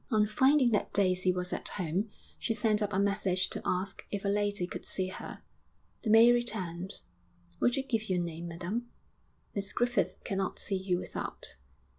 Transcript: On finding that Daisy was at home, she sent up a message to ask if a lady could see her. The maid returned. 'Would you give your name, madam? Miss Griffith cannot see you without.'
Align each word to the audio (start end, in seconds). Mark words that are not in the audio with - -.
On 0.09 0.25
finding 0.25 0.71
that 0.71 0.93
Daisy 0.95 1.31
was 1.31 1.53
at 1.53 1.67
home, 1.67 2.09
she 2.39 2.55
sent 2.55 2.81
up 2.81 2.91
a 2.91 2.97
message 2.97 3.51
to 3.51 3.61
ask 3.63 4.01
if 4.09 4.25
a 4.25 4.29
lady 4.29 4.65
could 4.65 4.83
see 4.83 5.09
her. 5.09 5.43
The 6.01 6.09
maid 6.09 6.31
returned. 6.33 7.03
'Would 7.59 7.75
you 7.75 7.83
give 7.83 8.09
your 8.09 8.17
name, 8.19 8.47
madam? 8.47 8.89
Miss 9.53 9.71
Griffith 9.71 10.17
cannot 10.23 10.57
see 10.57 10.75
you 10.77 10.97
without.' 10.97 11.57